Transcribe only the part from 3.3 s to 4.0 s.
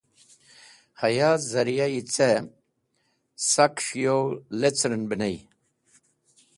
sakes̃h